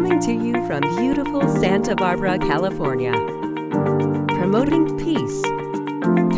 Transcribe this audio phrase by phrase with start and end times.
[0.00, 3.12] Coming to you from beautiful Santa Barbara, California.
[4.28, 5.44] Promoting peace,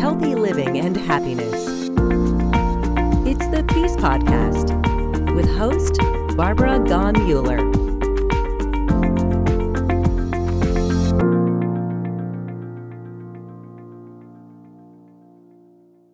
[0.01, 1.65] healthy living, and happiness.
[3.25, 4.67] It's the Peace Podcast
[5.33, 5.97] with host
[6.35, 7.59] Barbara Gaughen Muller.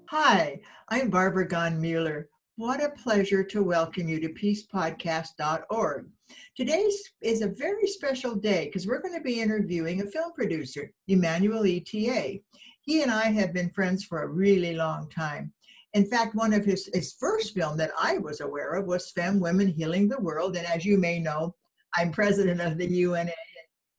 [0.09, 0.59] Hi,
[0.89, 2.29] I'm Barbara Gaughen Muller.
[2.57, 6.11] What a pleasure to welcome you to peacepodcast.org.
[6.55, 6.89] Today
[7.22, 11.63] is a very special day because we're going to be interviewing a film producer, Emmanuel
[11.63, 12.41] Itier.
[12.81, 15.54] He and I have been friends for a really long time.
[15.94, 19.40] In fact, one of his, his first film that I was aware of was Femme
[19.40, 20.55] Women Healing the World.
[20.55, 21.55] And as you may know,
[21.95, 23.32] I'm president of the UNA.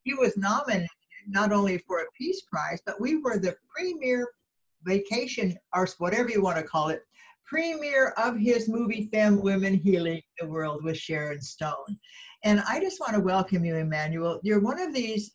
[0.04, 0.88] He was nominated
[1.28, 4.28] not only for a Peace Prize, but we were the premier
[4.84, 7.02] vacation, or whatever you want to call it,
[7.50, 11.98] premiere of his movie Femme Women Healing the World with Sharon Stone.
[12.44, 14.40] And I just want to welcome you, Emmanuel.
[14.44, 15.32] You're one of these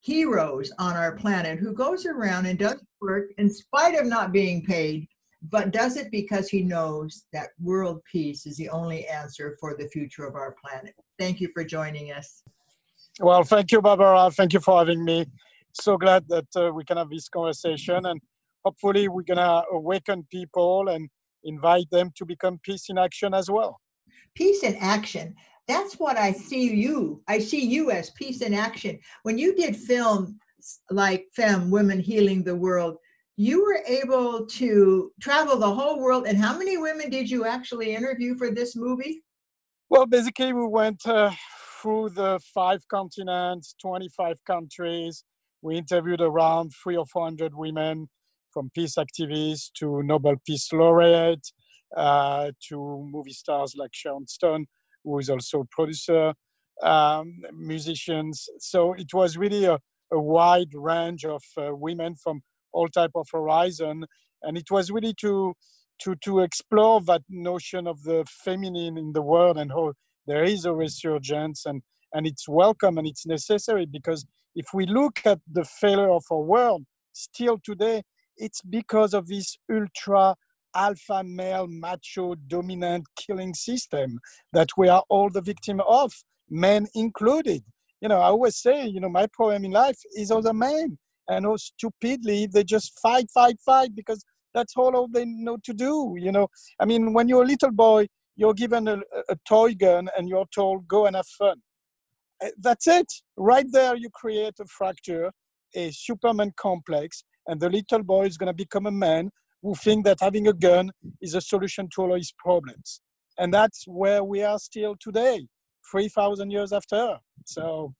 [0.00, 4.64] heroes on our planet who goes around and does work in spite of not being
[4.64, 5.06] paid,
[5.50, 9.88] but does it because he knows that world peace is the only answer for the
[9.88, 10.94] future of our planet.
[11.18, 12.42] Thank you for joining us.
[13.20, 14.30] Well, thank you, Barbara.
[14.30, 15.26] Thank you for having me.
[15.74, 18.06] So glad that uh, we can have this conversation.
[18.06, 18.20] And
[18.64, 21.08] hopefully we're going to awaken people and
[21.44, 23.80] invite them to become peace in action as well.
[24.34, 25.34] Peace in action.
[25.66, 28.98] That's what i see you i see you as peace in action.
[29.22, 30.38] When you did film
[30.90, 32.96] like fem women healing the world
[33.36, 37.94] you were able to travel the whole world and how many women did you actually
[37.94, 39.22] interview for this movie?
[39.88, 41.32] Well basically we went uh,
[41.80, 45.24] through the five continents 25 countries.
[45.62, 48.08] We interviewed around three or four hundred women
[48.54, 51.52] from peace activists to Nobel Peace Laureate
[51.96, 54.66] uh, to movie stars like Sharon Stone,
[55.02, 56.34] who is also a producer,
[56.82, 58.48] um, musicians.
[58.60, 59.78] So it was really a,
[60.12, 64.06] a wide range of uh, women from all type of horizon,
[64.42, 65.54] and it was really to
[66.02, 69.92] to to explore that notion of the feminine in the world and how
[70.26, 71.82] there is a resurgence and
[72.12, 74.26] and it's welcome and it's necessary because
[74.56, 78.02] if we look at the failure of our world still today
[78.36, 80.34] it's because of this ultra
[80.74, 84.18] alpha male macho dominant killing system
[84.52, 86.12] that we are all the victim of
[86.50, 87.62] men included.
[88.00, 91.46] You know i always say you know my problem in life is other men and
[91.46, 94.22] how stupidly they just fight fight fight because
[94.52, 96.48] that's all they know to do you know.
[96.80, 98.06] I mean when you're a little boy
[98.36, 98.98] you're given a,
[99.30, 101.62] a toy gun and you're told go and have fun.
[102.42, 103.10] Eh, that's it.
[103.36, 105.30] Right there you create a fracture
[105.74, 109.30] a superman complex and the little boy is going to become a man
[109.62, 110.90] who think that having a gun
[111.20, 113.00] is a solution to all his problems.
[113.38, 115.46] And that's where we are still today
[115.90, 117.18] 3000 years after.
[117.46, 117.94] So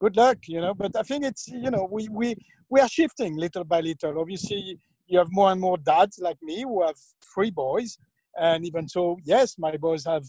[0.00, 2.34] good luck you know but i think it's you know we we
[2.68, 4.18] we are shifting little by little.
[4.18, 6.96] Obviously you have more and more dads like me who have
[7.32, 7.96] three boys
[8.36, 10.24] and even so yes my boys have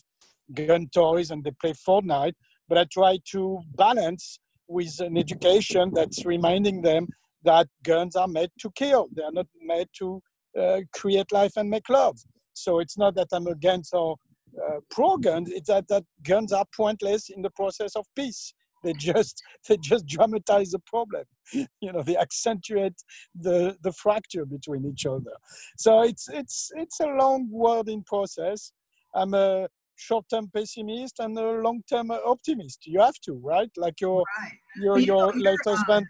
[0.53, 2.35] gun toys and they play fortnite
[2.69, 7.07] but i try to balance with an education that's reminding them
[7.45, 9.07] that guns are made to kill.
[9.15, 10.21] They are not made to
[10.59, 12.17] uh, create life and make love.
[12.53, 14.17] So it's not that I'm against or
[14.57, 15.51] uh, pro guns.
[15.51, 18.53] It's that, that guns are pointless in the process of peace.
[18.83, 21.23] They just they just dramatize the problem.
[21.81, 22.97] You know, they accentuate
[23.33, 25.35] the the fracture between each other.
[25.75, 28.73] So it's it's it's a long wording process.
[29.15, 32.85] I'm a short-term pessimist and a long-term optimist.
[32.85, 33.71] You have to, right?
[33.75, 34.59] Like your right.
[34.75, 36.05] your your late husband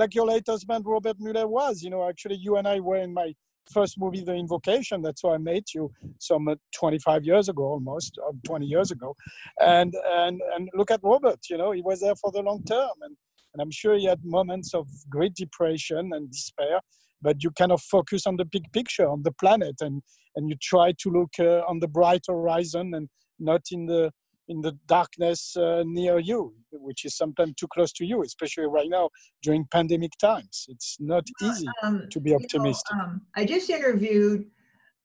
[0.00, 1.82] like your latest band, Robert Muller was.
[1.82, 3.34] You know, actually, you and I were in my
[3.70, 5.02] first movie, The Invocation.
[5.02, 9.14] That's why I met you some uh, 25 years ago, almost, or 20 years ago.
[9.60, 11.40] And and and look at Robert.
[11.50, 13.14] You know, he was there for the long term, and
[13.52, 16.80] and I'm sure he had moments of great depression and despair.
[17.22, 20.02] But you kind of focus on the big picture, on the planet, and
[20.34, 24.12] and you try to look uh, on the bright horizon and not in the
[24.50, 28.90] in the darkness uh, near you, which is sometimes too close to you, especially right
[28.90, 29.08] now
[29.42, 30.66] during pandemic times.
[30.68, 32.92] It's not easy um, to be optimistic.
[32.92, 34.46] You know, um, I just interviewed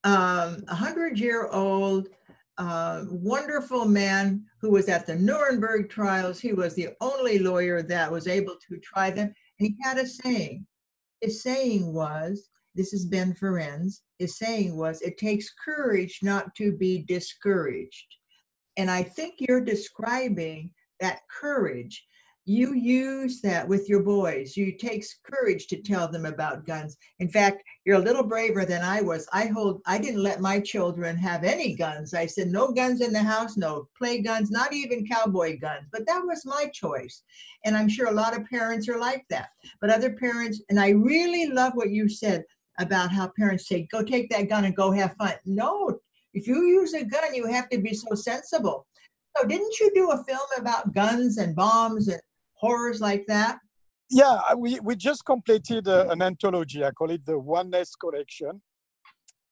[0.04, 2.08] um, a hundred year old
[2.58, 6.40] uh, wonderful man who was at the Nuremberg trials.
[6.40, 9.32] He was the only lawyer that was able to try them.
[9.58, 10.66] And he had a saying.
[11.20, 16.72] His saying was, this is Ben Ferencz, his saying was, it takes courage not to
[16.72, 18.06] be discouraged.
[18.76, 20.70] And I think you're describing
[21.00, 22.06] that courage
[22.48, 24.56] you use that with your boys.
[24.56, 26.96] You takes courage to tell them about guns.
[27.18, 29.28] In fact, you're a little braver than I was.
[29.32, 32.14] I hold I didn't let my children have any guns.
[32.14, 35.88] I said no guns in the house, no play guns, not even cowboy guns.
[35.90, 37.24] But that was my choice.
[37.64, 39.48] And I'm sure a lot of parents are like that.
[39.80, 42.44] But other parents and I really love what you said
[42.78, 45.34] about how parents say go take that gun and go have fun.
[45.46, 45.98] No,
[46.36, 48.86] if you use a gun, you have to be so sensible.
[49.36, 52.20] So didn't you do a film about guns and bombs and
[52.52, 53.58] horrors like that?
[54.10, 56.84] Yeah, we, we just completed a, an anthology.
[56.84, 58.60] I call it the Oneness Collection.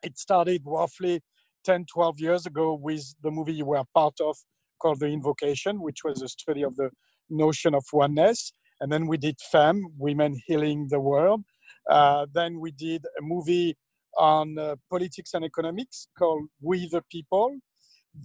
[0.02, 1.22] It started roughly
[1.64, 4.36] 10, 12 years ago with the movie you were part of
[4.78, 6.90] called The Invocation, which was a study of the
[7.30, 8.52] notion of oneness.
[8.80, 11.44] And then we did FEM, Women Healing the World.
[11.90, 13.74] Uh, then we did a movie
[14.18, 17.58] on uh, politics and economics called We the People.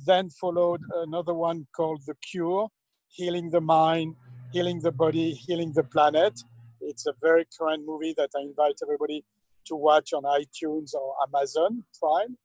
[0.06, 2.70] Then followed another one called The Cure,
[3.08, 4.16] Healing the Mind,
[4.52, 6.40] Healing the Body, Healing the Planet.
[6.82, 9.26] It's a very current movie that I invite everybody
[9.66, 12.38] to watch on iTunes or Amazon Prime.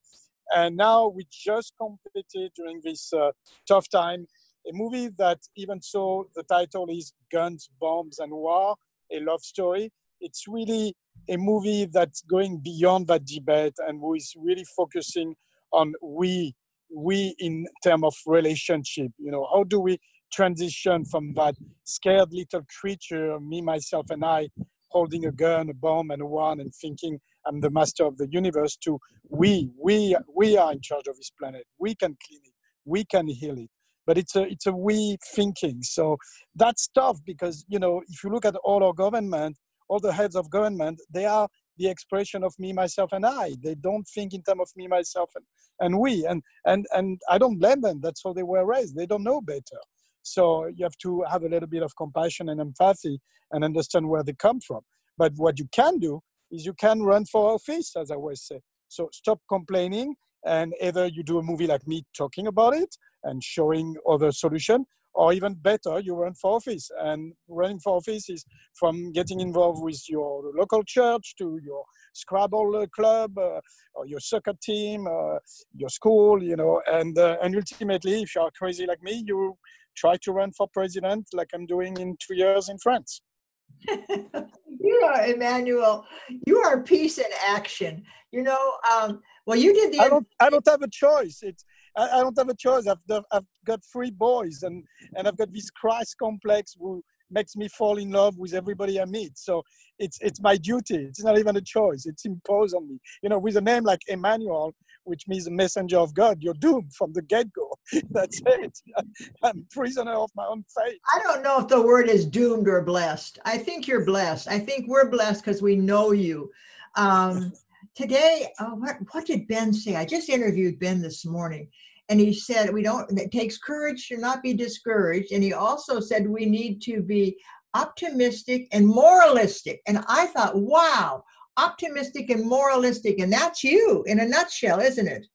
[0.54, 3.32] And now we just completed during this uh,
[3.66, 4.26] tough time
[4.66, 8.76] a movie that, even so, the title is Guns, Bombs, and War,
[9.12, 9.92] a love story.
[10.20, 10.96] It's really
[11.28, 15.34] a movie that's going beyond that debate and who is really focusing
[15.72, 16.54] on we,
[16.94, 19.10] we in terms of relationship.
[19.18, 19.98] You know, how do we
[20.32, 21.54] transition from that
[21.84, 24.48] scared little creature, me, myself, and I,
[24.88, 28.28] holding a gun, a bomb, and a wand, and thinking I'm the master of the
[28.30, 28.98] universe, to
[29.28, 31.66] we, we, we are in charge of this planet.
[31.78, 32.52] We can clean it.
[32.84, 33.70] We can heal it.
[34.06, 35.82] But it's a it's a we thinking.
[35.82, 36.18] So
[36.54, 39.56] that's tough because you know if you look at all our government,
[39.88, 43.56] all the heads of government, they are the expression of me, myself, and I.
[43.62, 45.44] They don't think in terms of me, myself, and,
[45.80, 46.24] and we.
[46.26, 48.00] And and and I don't blame them.
[48.00, 48.96] That's how they were raised.
[48.96, 49.80] They don't know better.
[50.22, 53.20] So you have to have a little bit of compassion and empathy
[53.50, 54.80] and understand where they come from.
[55.18, 56.20] But what you can do
[56.50, 58.60] is you can run for office, as I always say.
[58.88, 60.14] So stop complaining,
[60.46, 64.86] and either you do a movie like me talking about it and showing other solution,
[65.14, 66.90] or even better, you run for office.
[66.98, 68.44] And running for office is
[68.74, 73.60] from getting involved with your local church to your Scrabble club, uh,
[73.94, 75.38] or your soccer team, uh,
[75.74, 79.56] your school, you know, and uh, and ultimately, if you are crazy like me, you
[79.96, 83.20] try to run for president like I'm doing in two years in France.
[83.88, 86.04] you are Emmanuel.
[86.46, 88.04] You are peace in action.
[88.30, 90.00] You know, um, well, you did the.
[90.00, 90.26] I don't.
[90.40, 91.40] I don't have a choice.
[91.42, 91.64] It's.
[91.96, 92.86] I, I don't have a choice.
[92.86, 93.22] I've.
[93.32, 94.84] I've got three boys, and
[95.16, 99.04] and I've got this Christ complex who makes me fall in love with everybody I
[99.04, 99.38] meet.
[99.38, 99.62] So
[99.98, 100.96] it's it's my duty.
[100.96, 102.06] It's not even a choice.
[102.06, 102.98] It's imposed on me.
[103.22, 104.74] You know, with a name like Emmanuel,
[105.04, 107.70] which means a messenger of God, you're doomed from the get-go.
[108.10, 108.78] That's it.
[109.42, 110.98] I'm prisoner of my own fate.
[111.14, 113.38] I don't know if the word is doomed or blessed.
[113.44, 114.48] I think you're blessed.
[114.48, 116.50] I think we're blessed because we know you.
[116.96, 117.52] Um,
[117.94, 119.96] today, uh, what what did Ben say?
[119.96, 121.68] I just interviewed Ben this morning,
[122.08, 126.00] and he said we don't it takes courage to not be discouraged and he also
[126.00, 127.36] said we need to be
[127.74, 129.80] optimistic and moralistic.
[129.86, 131.24] And i thought wow
[131.56, 135.26] optimistic and moralistic and that's you in a nutshell isn't it?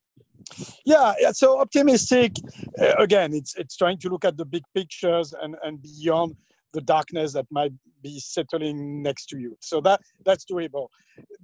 [0.84, 2.32] Yeah, so optimistic
[2.80, 6.36] uh, again it's it's trying to look at the big pictures and and beyond
[6.72, 7.72] the darkness that might
[8.02, 10.88] be settling next to you so that that's doable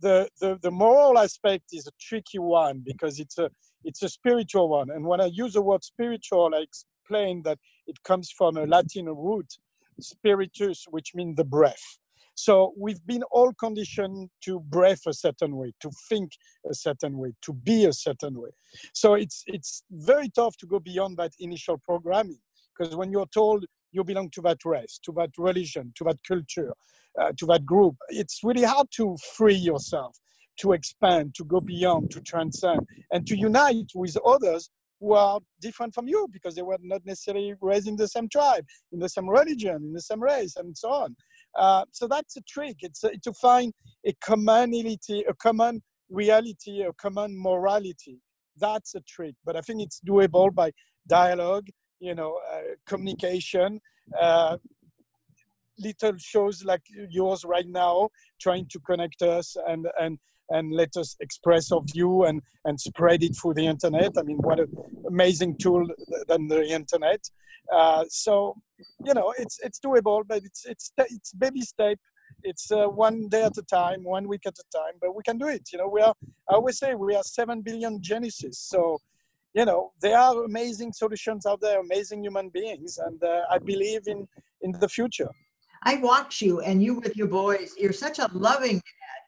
[0.01, 3.51] the the, the moral aspect is a tricky one because it's a
[3.85, 4.91] it's a spiritual one.
[4.91, 9.07] And when I use the word spiritual, I explain that it comes from a Latin
[9.07, 9.55] root,
[10.01, 11.99] spiritus, which means the breath.
[12.35, 16.33] So we've been all conditioned to breathe a certain way, to think
[16.69, 18.51] a certain way, to be a certain way.
[18.93, 22.41] So it's it's very tough to go beyond that initial programming
[22.77, 23.65] because when you're told
[23.97, 26.73] you belong to that race, to that religion, to that culture,
[27.21, 30.17] uh, to that group, it's really hard to free yourself
[30.59, 32.81] to expand, to go beyond, to transcend,
[33.13, 37.55] and to unite with others who are different from you because they were not necessarily
[37.61, 40.91] raised in the same tribe, in the same religion, in the same race, and so
[40.91, 41.17] on.
[41.55, 42.77] Uh, so that's a trick.
[42.81, 43.73] It's a, to find
[44.07, 48.21] a commonality, a common reality, a common morality.
[48.59, 49.35] That's a trick.
[49.45, 50.73] But I think it's doable by
[51.07, 51.67] dialogue,
[52.01, 53.81] you know, uh, communication,
[54.21, 54.57] uh,
[55.79, 58.09] little shows like yours right now,
[58.41, 60.19] trying to connect us and and
[60.51, 64.13] and let us express our view and, and spread it through the internet.
[64.17, 64.69] I mean, what an
[65.09, 65.87] amazing tool
[66.29, 67.29] than the internet.
[67.73, 68.55] Uh, so,
[69.05, 71.99] you know, it's it's doable, but it's it's it's baby step.
[72.43, 75.39] It's uh, one day at a time, one week at a time, but we can
[75.39, 75.69] do it.
[75.73, 76.15] You know, we are.
[76.49, 78.59] I always say we are seven billion geniuses.
[78.59, 78.99] So,
[79.57, 84.03] you know, there are amazing solutions out there, amazing human beings, and uh, I believe
[84.07, 84.29] in
[84.61, 85.31] in the future.
[85.83, 87.73] I watch you and you with your boys.
[87.79, 89.23] You're such a loving dad.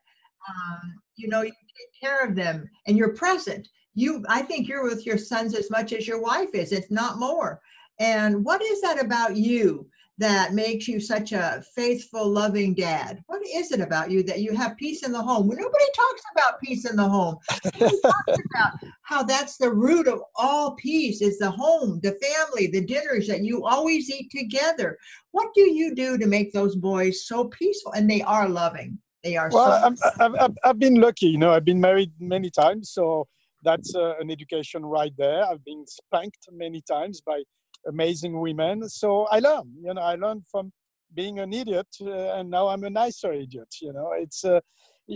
[0.50, 3.68] Um, you know, you take care of them and you're present.
[3.94, 7.18] You, I think you're with your sons as much as your wife is, if not
[7.18, 7.61] more.
[8.00, 13.22] And what is that about you that makes you such a faithful, loving dad?
[13.26, 15.48] What is it about you that you have peace in the home?
[15.48, 17.37] Nobody talks about peace in the home.
[17.64, 18.72] Nobody talks about
[19.02, 23.44] how that's the root of all peace is the home, the family, the dinners that
[23.44, 24.98] you always eat together.
[25.30, 27.92] What do you do to make those boys so peaceful?
[27.92, 28.98] And they are loving.
[29.22, 29.50] They are.
[29.52, 31.26] Well, so I've, I've, I've, been lucky.
[31.26, 33.26] You know, I've been married many times, so
[33.62, 35.44] that's uh, an education right there.
[35.44, 37.42] I've been spanked many times by
[37.88, 38.88] amazing women.
[38.88, 40.73] So I learned, you know, I learned from
[41.14, 43.75] being an idiot, uh, and now I'm a nicer idiot.
[43.80, 44.61] You know, it's uh,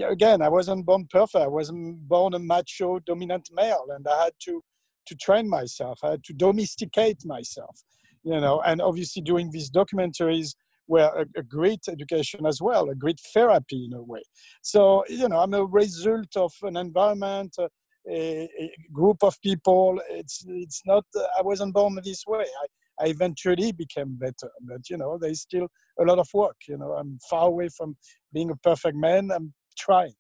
[0.04, 1.44] again, I wasn't born perfect.
[1.44, 4.62] I wasn't born a macho, dominant male, and I had to
[5.06, 5.98] to train myself.
[6.02, 7.82] I had to domesticate myself.
[8.24, 10.54] You know, and obviously doing these documentaries
[10.86, 14.22] were a, a, great education as well, a great therapy in a way.
[14.62, 17.68] So, you know, I'm a result of an environment, uh,
[18.08, 20.00] a, a, group of people.
[20.10, 21.04] It's it's not.
[21.16, 22.44] Uh, I wasn't born this way.
[22.44, 25.68] I, I eventually became better, but you know, there's still
[25.98, 26.56] a lot of work.
[26.68, 27.96] You know, I'm far away from
[28.32, 29.30] being a perfect man.
[29.30, 30.14] I'm trying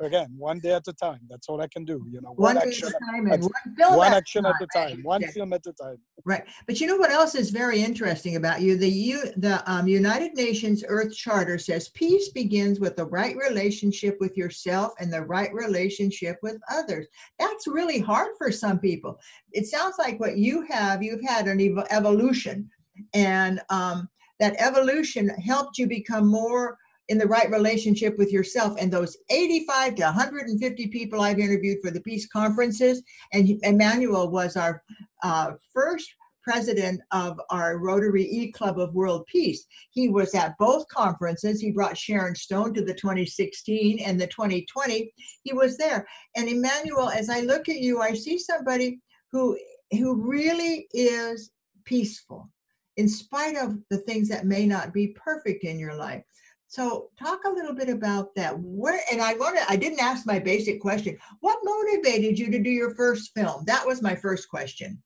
[0.00, 2.58] again one day at a time that's all i can do you know one, one
[2.58, 4.52] action at a time at, one, film one at action time.
[4.54, 5.30] at a time one yeah.
[5.30, 8.76] film at a time right but you know what else is very interesting about you
[8.76, 14.16] the you the um, united nations earth charter says peace begins with the right relationship
[14.20, 17.06] with yourself and the right relationship with others
[17.38, 19.18] that's really hard for some people
[19.52, 22.68] it sounds like what you have you've had an ev- evolution
[23.14, 24.08] and um,
[24.40, 26.78] that evolution helped you become more
[27.08, 28.76] in the right relationship with yourself.
[28.78, 34.56] And those 85 to 150 people I've interviewed for the peace conferences, and Emmanuel was
[34.56, 34.82] our
[35.22, 36.12] uh, first
[36.42, 39.66] president of our Rotary E Club of World Peace.
[39.90, 41.60] He was at both conferences.
[41.60, 45.12] He brought Sharon Stone to the 2016 and the 2020.
[45.42, 46.06] He was there.
[46.36, 49.00] And Emmanuel, as I look at you, I see somebody
[49.30, 49.58] who
[49.90, 51.50] who really is
[51.84, 52.50] peaceful
[52.96, 56.22] in spite of the things that may not be perfect in your life.
[56.68, 58.58] So talk a little bit about that.
[58.60, 61.18] Where and I want to I didn't ask my basic question.
[61.40, 63.64] What motivated you to do your first film?
[63.64, 65.02] That was my first question.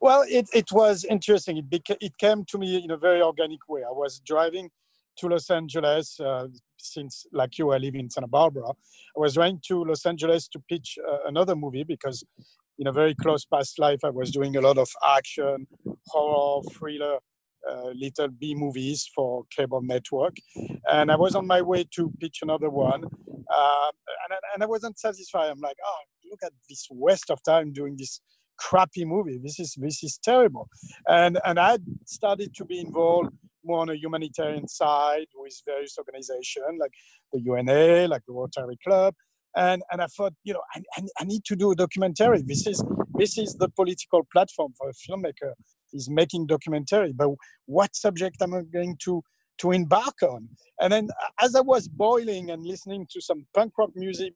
[0.00, 1.58] Well, it, it was interesting.
[1.58, 3.82] It beca- it came to me in a very organic way.
[3.82, 4.70] I was driving
[5.18, 6.48] to Los Angeles uh,
[6.78, 8.70] since, like you, I live in Santa Barbara.
[8.70, 12.24] I was driving to Los Angeles to pitch uh, another movie because
[12.78, 15.66] in a very close past life, I was doing a lot of action,
[16.06, 17.18] horror, thriller
[17.94, 20.36] little B movies for cable network.
[20.90, 23.04] And I was on my way to pitch another one.
[23.04, 23.90] Uh,
[24.24, 25.50] and, and I wasn't satisfied.
[25.50, 25.98] I'm like, oh,
[26.30, 28.20] look at this waste of time doing this
[28.58, 29.38] crappy movie.
[29.42, 30.68] This is this is terrible.
[31.06, 33.30] And and I started to be involved
[33.64, 36.92] more on a humanitarian side with various organizations like
[37.32, 39.14] the UNA, like the Rotary Club.
[39.54, 42.42] And, and I thought, you know, I, I need to do a documentary.
[42.42, 42.82] This is
[43.14, 45.52] this is the political platform for a filmmaker
[45.92, 47.30] is making documentary, but
[47.66, 49.22] what subject am I going to
[49.58, 50.48] to embark on?
[50.80, 54.32] And then uh, as I was boiling and listening to some punk rock music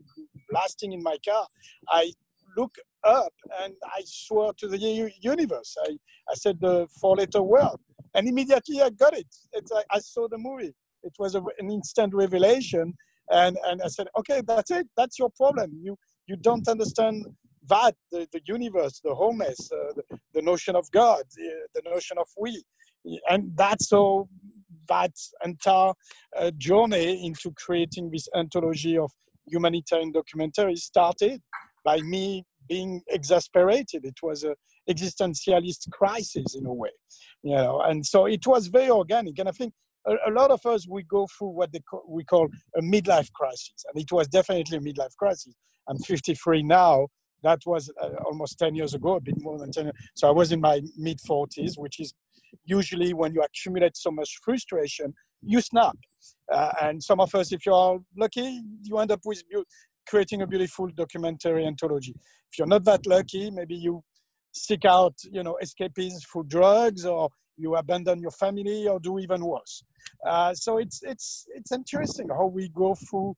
[0.51, 1.47] blasting in my car,
[1.89, 2.13] I
[2.57, 3.33] look up
[3.63, 4.79] and I swore to the
[5.21, 5.77] universe.
[5.85, 5.97] I,
[6.31, 7.79] I said the four letter word
[8.15, 9.27] and immediately I got it.
[9.53, 10.75] It's, I, I saw the movie.
[11.03, 12.95] It was a, an instant revelation.
[13.31, 14.89] And, and I said, okay, that's it.
[14.97, 15.79] That's your problem.
[15.83, 15.97] You,
[16.27, 17.27] you don't understand
[17.69, 22.19] that the, the universe, the wholeness, uh, the, the, notion of God, the, the, notion
[22.19, 22.63] of we,
[23.29, 24.29] and that's so
[24.89, 25.13] that
[25.45, 25.93] entire
[26.39, 29.11] uh, journey into creating this anthology of
[29.47, 31.41] humanitarian documentaries started
[31.85, 34.05] by me being exasperated.
[34.05, 34.55] It was a
[34.89, 36.91] existentialist crisis in a way,
[37.43, 39.39] you know, and so it was very organic.
[39.39, 39.73] And I think
[40.07, 43.85] a, a lot of us we go through what co- we call a midlife crisis,
[43.93, 45.55] and it was definitely a midlife crisis.
[45.89, 47.09] I'm 53 now,
[47.43, 49.97] that was uh, almost 10 years ago, a bit more than 10 years.
[50.15, 52.15] So I was in my mid 40s, which is
[52.65, 55.97] usually when you accumulate so much frustration, you snap.
[56.53, 59.43] Uh, and some of us, if you are lucky, you end up with
[60.07, 62.15] creating a beautiful documentary anthology.
[62.51, 64.03] If you're not that lucky, maybe you
[64.53, 69.45] seek out, you know, escapism through drugs or you abandon your family or do even
[69.45, 69.83] worse.
[70.25, 73.35] Uh, so it's, it's, it's interesting how we go through,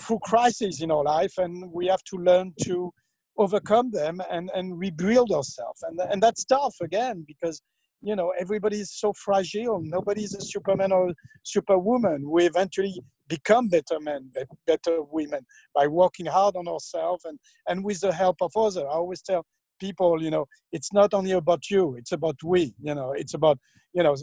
[0.00, 2.92] through crises in our life and we have to learn to
[3.36, 5.82] overcome them and, and rebuild ourselves.
[5.82, 7.60] And, and that's tough again because
[8.02, 9.80] you know everybody is so fragile.
[9.82, 11.12] Nobody's a superman or
[11.42, 12.30] superwoman.
[12.30, 14.30] We eventually become better men,
[14.66, 17.38] better women by working hard on ourselves and,
[17.68, 18.76] and with the help of others.
[18.76, 19.46] I always tell
[19.80, 23.58] people, you know, it's not only about you, it's about we, you know, it's about,
[23.94, 24.14] you know,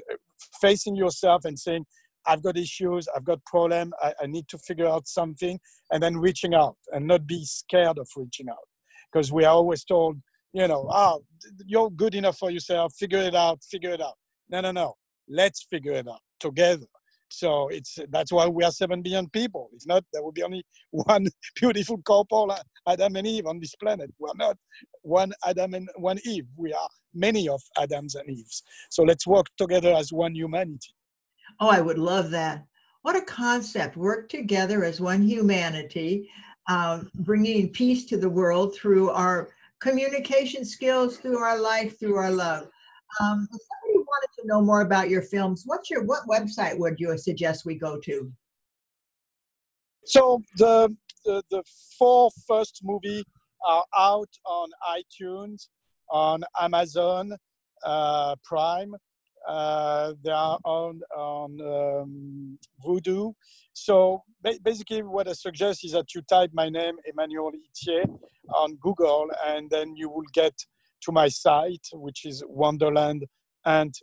[0.62, 1.86] facing yourself and saying,
[2.26, 5.60] I've got issues, I've got problem, I, I need to figure out something,
[5.92, 8.68] and then reaching out and not be scared of reaching out.
[9.12, 10.18] Because we are always told,
[10.54, 11.24] you know, oh,
[11.66, 14.16] you're good enough for yourself, figure it out, figure it out.
[14.50, 14.96] No, no, no.
[15.28, 16.86] Let's figure it out together.
[17.32, 19.70] So it's that's why we are seven billion people.
[19.74, 22.54] If not there would be only one beautiful couple,
[22.88, 24.12] Adam and Eve, on this planet.
[24.20, 24.58] We're not
[25.02, 26.46] one Adam and one Eve.
[26.58, 28.64] We are many of Adams and Eves.
[28.90, 30.94] So let's work together as one humanity.
[31.60, 32.66] Oh, I would love that.
[33.04, 33.98] What a concept.
[33.98, 36.30] Work together as one humanity,
[36.70, 39.50] um, bringing peace to the world through our
[39.80, 42.70] communication skills, through our life, through our love.
[43.20, 47.00] Um, if somebody wanted to know more about your films, what's your what website would
[47.00, 48.32] you suggest we go to?
[50.06, 51.64] So the the, the
[51.98, 53.24] four first movie
[53.68, 55.68] are out on iTunes,
[56.10, 57.34] on Amazon
[57.86, 58.96] uh, Prime.
[59.48, 63.34] Uh, they are on on um, Vudu.
[63.74, 68.06] So ba- basically, what I suggest is that you type my name, Emmanuel Itier,
[68.56, 70.54] on Google, and then you will get
[71.04, 73.26] to my site, which is Wonderland.
[73.66, 73.94] And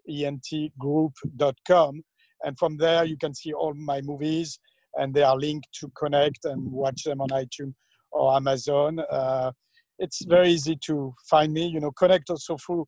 [2.58, 4.58] from there, you can see all my movies,
[4.94, 7.74] and they are linked to connect and watch them on iTunes
[8.12, 9.00] or Amazon.
[9.10, 9.52] Uh,
[9.98, 11.66] it's very easy to find me.
[11.66, 12.86] You know, connect also through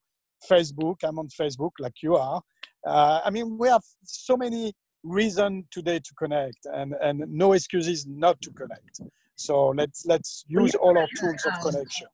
[0.49, 0.97] Facebook.
[1.03, 2.43] I'm on Facebook, like you are.
[2.87, 8.07] Uh, I mean, we have so many reasons today to connect, and and no excuses
[8.07, 9.01] not to connect.
[9.37, 12.09] So let's let's use all our tools of connection.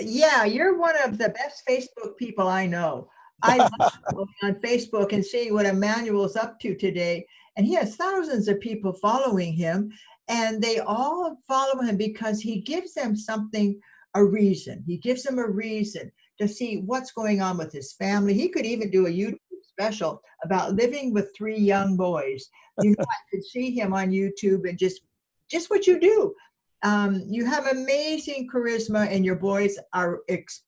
[0.00, 3.08] Yeah, you're one of the best Facebook people I know.
[3.42, 3.56] I
[4.14, 7.26] love on Facebook and seeing what Emmanuel's up to today.
[7.56, 9.92] And he has thousands of people following him,
[10.28, 13.80] and they all follow him because he gives them something,
[14.14, 14.82] a reason.
[14.86, 18.34] He gives them a reason to see what's going on with his family.
[18.34, 22.48] He could even do a YouTube special about living with three young boys.
[22.82, 25.02] You know, I could see him on YouTube and just
[25.50, 26.34] just what you do.
[26.82, 30.20] Um, you have amazing charisma, and your boys are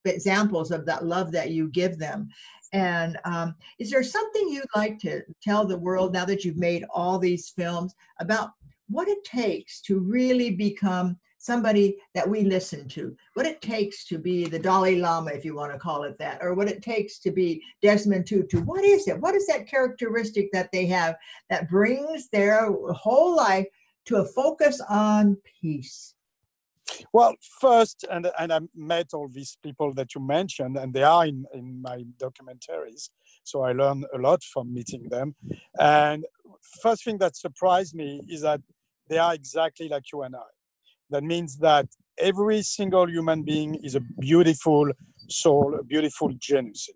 [0.05, 2.29] examples of that love that you give them.
[2.73, 6.85] And um, is there something you'd like to tell the world now that you've made
[6.93, 8.51] all these films about
[8.89, 14.17] what it takes to really become somebody that we listen to, what it takes to
[14.17, 17.19] be the Dalai Lama, if you want to call it that, or what it takes
[17.19, 18.61] to be Desmond Tutu.
[18.61, 19.19] What is it?
[19.19, 21.17] What is that characteristic that they have
[21.49, 23.67] that brings their whole life
[24.05, 26.15] to a focus on peace?
[27.11, 31.25] Well, first, and, and I met all these people that you mentioned, and they are
[31.25, 33.09] in, in my documentaries.
[33.43, 35.35] So I learned a lot from meeting them.
[35.77, 36.25] And
[36.81, 38.61] first thing that surprised me is that
[39.09, 40.39] they are exactly like you and I.
[41.09, 41.87] That means that
[42.17, 44.89] every single human being is a beautiful
[45.29, 46.89] soul, a beautiful genus.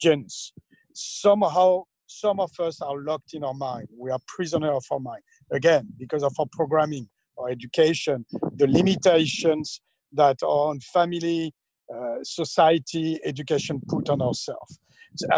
[0.00, 0.52] Genus.
[0.92, 3.88] Somehow, some of us are locked in our mind.
[3.96, 5.22] We are prisoner of our mind.
[5.52, 7.08] Again, because of our programming,
[7.38, 8.24] our education,
[8.56, 9.80] the limitations
[10.12, 11.54] that our family,
[11.94, 14.78] uh, society, education put on ourselves.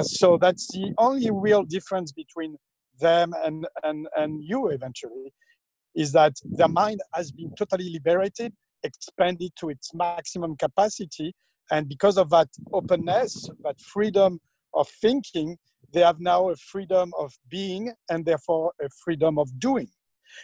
[0.02, 2.56] So that's the only real difference between
[3.00, 5.32] them and, and, and you eventually
[5.94, 8.52] is that their mind has been totally liberated,
[8.82, 11.34] expanded to its maximum capacity.
[11.70, 14.40] And because of that openness, that freedom
[14.74, 15.58] of thinking,
[15.92, 19.88] they have now a freedom of being and therefore a freedom of doing.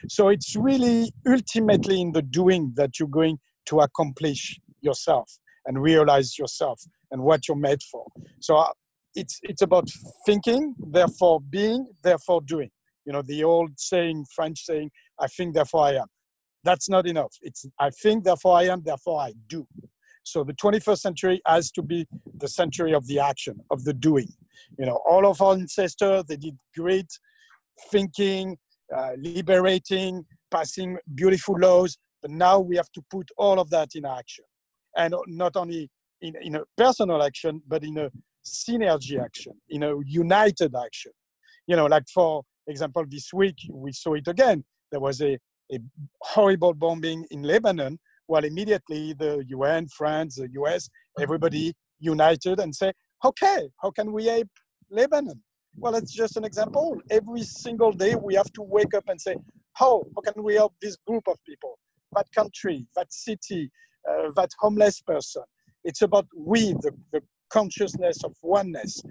[0.08, 6.38] So it's really ultimately in the doing that you're going to accomplish yourself and realize
[6.38, 6.80] yourself
[7.10, 8.06] and what you're made for.
[8.40, 8.72] So uh,
[9.14, 9.88] it's it's about
[10.26, 12.70] thinking, therefore being, therefore doing.
[13.04, 16.06] You know the old saying, French saying, "I think, therefore I am."
[16.64, 17.34] That's not enough.
[17.42, 19.66] It's I think, therefore I am, therefore I do.
[20.22, 24.28] So the 21st century has to be the century of the action, of the doing.
[24.78, 27.10] You know, all of our ancestors they did great
[27.90, 28.58] thinking,
[28.94, 31.96] uh, liberating, passing beautiful laws.
[32.20, 34.44] But now we have to put all of that in action.
[34.96, 35.88] And not only
[36.20, 38.10] in, in a personal action, but in a
[38.44, 41.12] synergy action, in a united action.
[41.66, 44.64] You know, like for example, this week we saw it again.
[44.90, 45.38] There was a,
[45.72, 45.78] a
[46.20, 47.98] horrible bombing in Lebanon.
[48.26, 50.88] Well, immediately the UN, France, the US,
[51.20, 52.92] everybody united and say,
[53.24, 54.48] okay, how can we help
[54.90, 55.42] Lebanon?
[55.76, 57.00] Well, it's just an example.
[57.10, 59.36] Every single day we have to wake up and say,
[59.74, 61.78] how, how can we help this group of people,
[62.14, 63.70] that country, that city,
[64.08, 65.42] uh, that homeless person?
[65.84, 69.02] It's about we, the, the consciousness of oneness,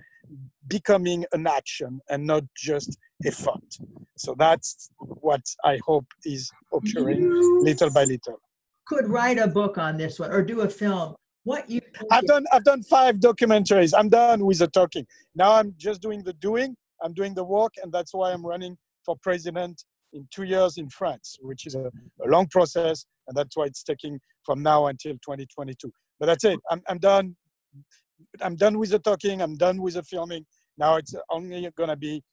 [0.68, 3.78] becoming an action and not just a thought.
[4.18, 8.40] So that's what I hope is occurring you little by little.
[8.86, 11.16] Could write a book on this one or do a film
[11.48, 11.80] what you
[12.12, 13.94] I've done I've done five documentaries.
[13.98, 15.08] I'm done with the talking.
[15.34, 16.76] Now I'm just doing the doing.
[17.02, 20.90] I'm doing the work, and that's why I'm running for president in two years in
[20.90, 21.90] France, which is a,
[22.26, 25.92] a long process, and that's why it's taking from now until 2022.
[26.20, 26.60] But that's it.
[26.70, 27.36] I'm, I'm done.
[28.42, 29.42] I'm done with the talking.
[29.42, 30.46] I'm done with the filming.
[30.78, 32.24] Now it's only going to be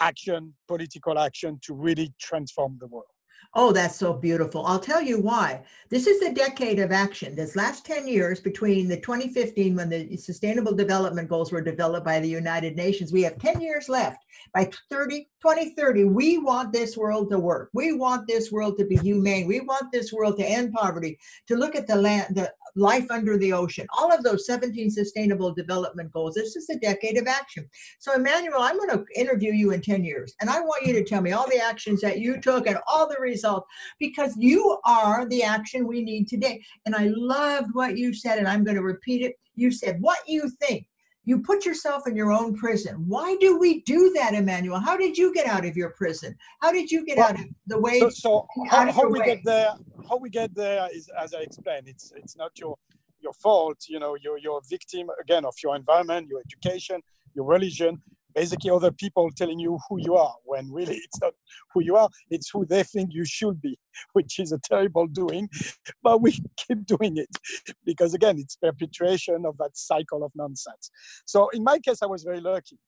[0.00, 3.06] action, political action to really transform the world.
[3.54, 4.66] Oh, that's so beautiful.
[4.66, 5.62] I'll tell you why.
[5.88, 7.34] This is a decade of action.
[7.34, 12.20] This last 10 years between the 2015 when the Sustainable Development Goals were developed by
[12.20, 14.24] the United Nations, we have 10 years left.
[14.52, 17.70] By 30, 2030, we want this world to work.
[17.72, 19.46] We want this world to be humane.
[19.46, 23.38] We want this world to end poverty, to look at the land, the life under
[23.38, 26.34] the ocean, all of those 17 sustainable development goals.
[26.34, 27.70] This is a decade of action.
[28.00, 31.04] So, Emmanuel, I'm going to interview you in 10 years, and I want you to
[31.04, 33.68] tell me all the actions that you took and all the results
[34.00, 36.60] because you are the action we need today.
[36.86, 39.36] And I loved what you said, and I'm going to repeat it.
[39.54, 40.88] You said, What you think.
[41.26, 43.04] You put yourself in your own prison.
[43.06, 44.78] Why do we do that, Emmanuel?
[44.78, 46.36] How did you get out of your prison?
[46.62, 47.98] How did you get well, out of the way?
[47.98, 49.26] So, so how, how we way?
[49.26, 49.74] get there?
[50.08, 52.76] How we get there is, as I explained, it's it's not your
[53.20, 53.86] your fault.
[53.88, 57.02] You know, you're you're a victim again of your environment, your education,
[57.34, 58.00] your religion,
[58.36, 61.32] basically other people telling you who you are when really it's not
[61.72, 63.76] who you are it's who they think you should be
[64.12, 65.48] which is a terrible doing
[66.02, 67.30] but we keep doing it
[67.84, 70.90] because again it's perpetuation of that cycle of nonsense
[71.24, 72.78] so in my case i was very lucky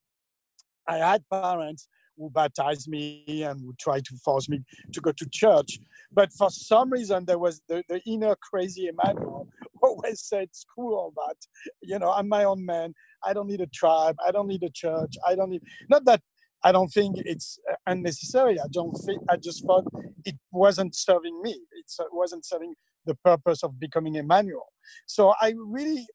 [0.87, 4.61] i had parents who baptized me and who tried to force me
[4.93, 5.79] to go to church.
[6.13, 9.49] But for some reason, there was the, the inner crazy Emmanuel
[9.83, 11.37] always said, screw all that.
[11.83, 12.95] You know, I'm my own man.
[13.25, 14.17] I don't need a tribe.
[14.27, 15.15] I don't need a church.
[15.27, 16.23] I don't need, not that
[16.65, 18.59] I don't think it's unnecessary.
[18.59, 19.85] I don't think, I just thought
[20.25, 21.61] it wasn't serving me.
[21.73, 22.75] It wasn't serving
[23.07, 24.67] the purpose of becoming Emmanuel.
[25.07, 26.07] So I really,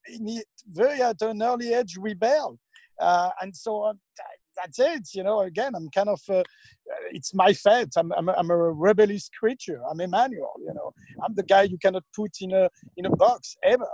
[0.66, 2.58] very at an early age, rebelled.
[3.00, 3.94] Uh, and so
[4.56, 5.08] that's it.
[5.14, 6.42] You know, again, I'm kind of, uh,
[7.10, 7.88] it's my fate.
[7.96, 9.80] I'm, I'm, I'm, a rebellious creature.
[9.90, 10.52] I'm Emmanuel.
[10.58, 10.92] You know,
[11.24, 13.88] I'm the guy you cannot put in a in a box ever.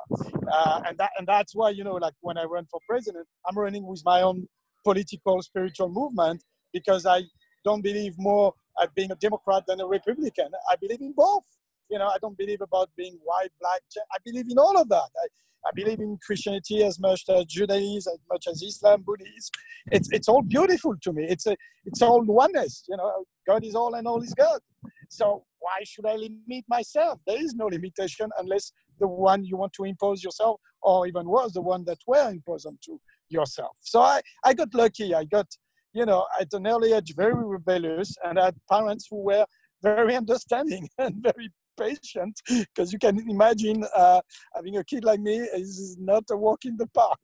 [0.53, 3.59] Uh, and that and that's why you know, like when I run for president, I'm
[3.59, 4.49] running with my own
[4.85, 6.43] political spiritual movement
[6.73, 7.23] because I
[7.65, 10.51] don't believe more at being a Democrat than a Republican.
[10.71, 11.45] I believe in both.
[11.91, 13.81] You know, I don't believe about being white, black.
[14.13, 14.97] I believe in all of that.
[15.23, 15.27] I,
[15.67, 19.51] I believe in Christianity as much as Judaism, as much as Islam, Buddhism.
[19.93, 21.27] It's, it's all beautiful to me.
[21.29, 22.85] It's, a, it's all oneness.
[22.89, 24.61] You know, God is all and all is God.
[25.09, 27.21] So why should I limit myself?
[27.27, 31.53] There is no limitation unless the one you want to impose yourself, or even worse,
[31.53, 32.99] the one that were imposed onto
[33.29, 33.77] yourself.
[33.81, 35.15] So I, I got lucky.
[35.15, 35.47] I got,
[35.93, 39.47] you know, at an early age, very rebellious, and I had parents who were
[39.83, 41.51] very understanding and very
[41.81, 44.21] patient because you can imagine uh,
[44.55, 47.19] having a kid like me is not a walk in the park.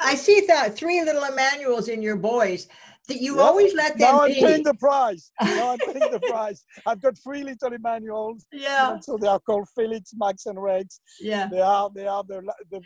[0.00, 2.68] I see that three little Emmanuels in your boys.
[3.08, 3.42] That you yeah.
[3.42, 4.36] always let them now be.
[4.36, 5.30] I'm paying the price.
[5.40, 6.62] Now I'm paying the price.
[6.84, 8.44] I've got three little Emmanuels.
[8.52, 9.00] Yeah.
[9.00, 11.00] So they are called Felix, Max, and Rex.
[11.18, 11.48] Yeah.
[11.50, 11.88] They are.
[11.94, 12.22] They are.
[12.22, 12.42] The,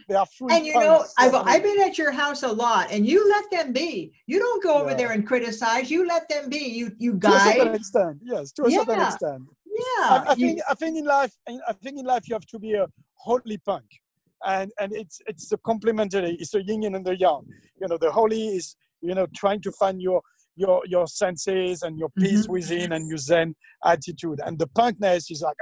[0.09, 0.55] they are free.
[0.55, 3.73] And you know, I've, I've been at your house a lot, and you let them
[3.73, 4.13] be.
[4.27, 4.97] You don't go over yeah.
[4.97, 5.91] there and criticize.
[5.91, 6.67] You let them be.
[6.79, 7.31] You you guide.
[7.33, 8.53] To a certain extent, yes.
[8.53, 8.85] To a yeah.
[8.85, 9.43] certain extent.
[9.73, 10.09] Yeah.
[10.09, 12.75] I, I think I think in life I think in life you have to be
[12.75, 13.85] a holy punk.
[14.45, 17.47] And and it's it's a complementary, it's a yin and the yang.
[17.81, 20.21] You know, the holy is, you know, trying to find your
[20.57, 22.53] your your senses and your peace mm-hmm.
[22.53, 23.55] within and your zen
[23.85, 24.41] attitude.
[24.45, 25.57] And the punkness is like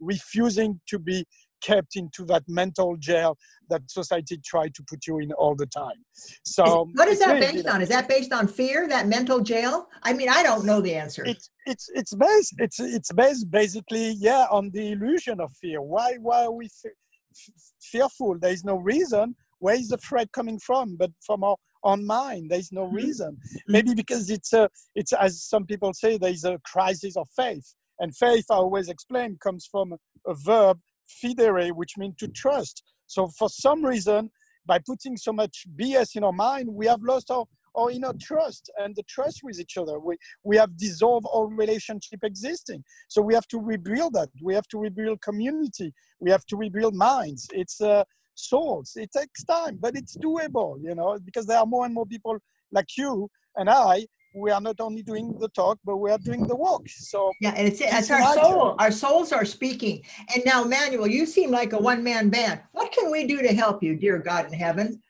[0.00, 1.26] refusing to be
[1.60, 3.36] kept into that mental jail
[3.70, 6.04] that society tried to put you in all the time.
[6.44, 7.82] So what is that based on?
[7.82, 9.88] Is that based on fear, that mental jail?
[10.02, 11.24] I mean, I don't know the answer.
[11.26, 15.80] It's it's it's based it's it's based basically yeah on the illusion of fear.
[15.82, 16.92] Why why are we f-
[17.80, 18.38] fearful?
[18.38, 19.36] There is no reason.
[19.58, 20.96] Where is the threat coming from?
[20.96, 22.96] But from our own mind, there is no mm-hmm.
[22.96, 23.32] reason.
[23.32, 23.72] Mm-hmm.
[23.72, 27.74] Maybe because it's a it's as some people say there is a crisis of faith.
[28.00, 32.82] And faith, I always explain, comes from a verb fidere, which means to trust.
[33.06, 34.30] So for some reason,
[34.66, 38.70] by putting so much BS in our mind, we have lost our, our inner trust
[38.78, 39.98] and the trust with each other.
[39.98, 42.84] We, we have dissolved our relationship existing.
[43.08, 44.28] So we have to rebuild that.
[44.42, 45.94] We have to rebuild community.
[46.20, 47.48] We have to rebuild minds.
[47.52, 48.92] It's uh, souls.
[48.96, 52.38] It takes time, but it's doable, you know, because there are more and more people
[52.70, 56.46] like you and I we are not only doing the talk, but we are doing
[56.46, 56.82] the walk.
[56.88, 58.76] So yeah, and it's, it's our soul.
[58.78, 60.02] Our souls are speaking.
[60.34, 62.60] And now, Manuel, you seem like a one-man band.
[62.72, 65.02] What can we do to help you, dear God in heaven?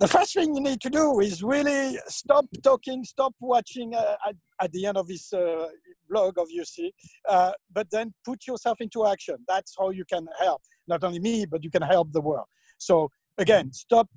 [0.00, 4.34] The first thing you need to do is really stop talking, stop watching uh, at,
[4.62, 5.66] at, the end of this uh,
[6.08, 6.94] blog, obviously,
[7.28, 9.36] uh, but then put yourself into action.
[9.46, 12.46] That's how you can help, not only me, but you can help the world.
[12.78, 14.08] So again, stop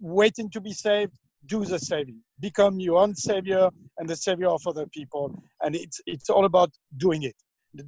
[0.00, 4.62] waiting to be saved, do the saving become your own savior and the savior of
[4.66, 5.32] other people.
[5.62, 7.36] And it's it's all about doing it.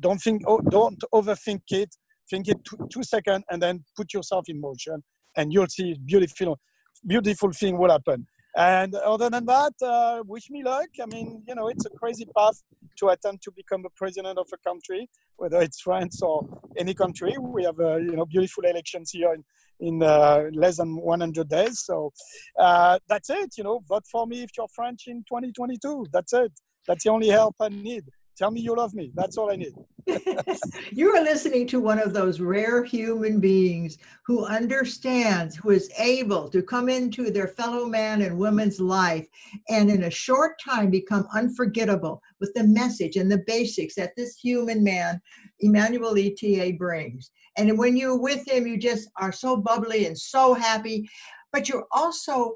[0.01, 1.95] Don't think oh, don't overthink it.
[2.31, 5.03] Think it two, two seconds and then put yourself in motion
[5.37, 6.59] and you'll see beautiful
[7.07, 8.27] beautiful thing will happen.
[8.57, 10.89] And other than that uh, wish me luck.
[11.03, 12.63] I mean you know it's a crazy path
[12.99, 17.35] to attempt to become a president of a country whether it's france or any country.
[17.39, 19.45] We have you know beautiful elections here in,
[19.81, 22.13] in uh, less than 100 days so
[22.59, 26.53] uh, that's it you know vote for me if you're french in 2022 that's it
[26.87, 28.05] that's the only help i need
[28.39, 29.11] Tell me you love me.
[29.17, 29.75] That's all I need.
[30.93, 36.49] you are listening to one of those rare human beings who understands, who is able
[36.51, 39.27] to come into their fellow man and woman's life
[39.69, 44.37] and in a short time become unforgettable with the message and the basics that this
[44.37, 45.21] human man,
[45.59, 47.33] Emmanuel Itier, brings.
[47.59, 51.11] And when you're with him, you just are so bubbly and so happy,
[51.53, 52.55] but you're also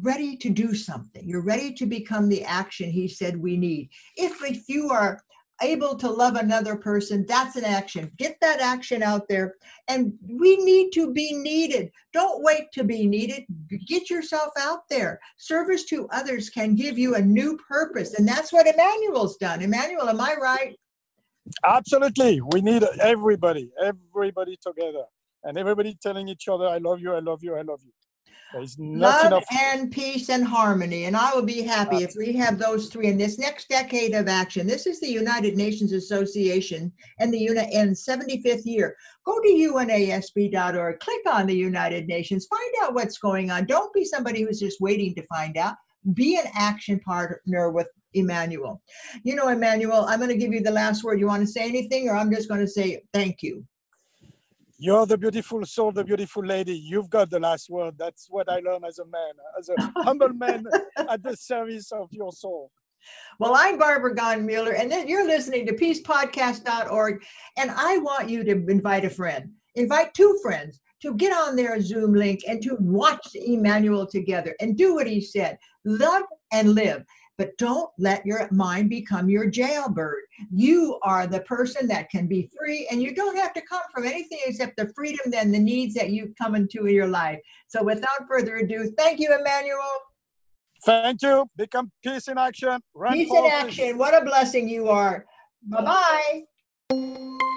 [0.00, 1.28] ready to do something.
[1.28, 3.90] You're ready to become the action he said we need.
[4.16, 5.20] If, if you are
[5.62, 8.10] able to love another person, that's an action.
[8.16, 9.56] Get that action out there.
[9.88, 11.90] And we need to be needed.
[12.14, 13.44] Don't wait to be needed.
[13.86, 15.20] Get yourself out there.
[15.36, 18.14] Service to others can give you a new purpose.
[18.14, 19.60] And that's what Emmanuel's done.
[19.60, 20.78] Emmanuel, am I right?
[21.64, 22.40] Absolutely.
[22.40, 25.04] We need everybody, everybody together.
[25.42, 27.92] And everybody telling each other, I love you, I love you, I love you.
[28.52, 29.44] There's Love enough.
[29.62, 31.04] and peace and harmony.
[31.04, 34.26] And I will be happy if we have those three in this next decade of
[34.26, 34.66] action.
[34.66, 38.96] This is the United Nations Association and the UNA in 75th year.
[39.24, 43.66] Go to unasb.org, click on the United Nations, find out what's going on.
[43.66, 45.76] Don't be somebody who's just waiting to find out.
[46.14, 48.82] Be an action partner with Emmanuel.
[49.22, 51.20] You know, Emmanuel, I'm going to give you the last word.
[51.20, 53.64] You want to say anything, or I'm just going to say thank you.
[54.78, 56.74] You're the beautiful soul, the beautiful lady.
[56.74, 57.96] You've got the last word.
[57.98, 60.64] That's what I learned as a man, as a humble man
[60.96, 62.70] at the service of your soul.
[63.38, 67.22] Well, I'm Barbara Gaughen Muller, and you're listening to peacepodcast.org.
[67.58, 71.80] And I want you to invite a friend, invite two friends to get on their
[71.80, 77.04] Zoom link and to watch Emmanuel together and do what he said love and live.
[77.38, 80.24] But don't let your mind become your jailbird.
[80.52, 84.04] You are the person that can be free, and you don't have to come from
[84.04, 87.38] anything except the freedom and the needs that you come into in your life.
[87.68, 89.78] So, without further ado, thank you, Emmanuel.
[90.84, 91.46] Thank you.
[91.56, 92.78] Become peace in action.
[92.92, 93.96] Run peace in action.
[93.96, 95.24] What a blessing you are.
[95.62, 96.44] Bye
[96.90, 97.56] bye.